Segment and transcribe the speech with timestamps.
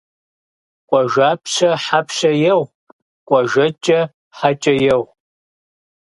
[0.89, 2.65] Къуажапщэ хьэпщэ егъу,
[3.27, 3.99] къуажэкӀэ
[4.37, 5.05] хьэкӀэ егъу.